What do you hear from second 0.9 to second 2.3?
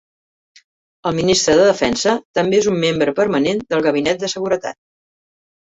El ministre de Defensa